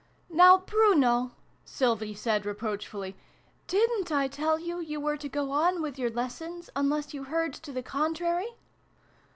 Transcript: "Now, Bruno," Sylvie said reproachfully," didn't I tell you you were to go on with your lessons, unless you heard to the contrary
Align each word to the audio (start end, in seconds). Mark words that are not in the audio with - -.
"Now, 0.31 0.57
Bruno," 0.57 1.33
Sylvie 1.63 2.15
said 2.15 2.43
reproachfully," 2.43 3.15
didn't 3.67 4.11
I 4.11 4.27
tell 4.27 4.57
you 4.57 4.79
you 4.79 4.99
were 4.99 5.15
to 5.17 5.29
go 5.29 5.51
on 5.51 5.79
with 5.79 5.99
your 5.99 6.09
lessons, 6.09 6.71
unless 6.75 7.13
you 7.13 7.25
heard 7.25 7.53
to 7.53 7.71
the 7.71 7.83
contrary 7.83 8.55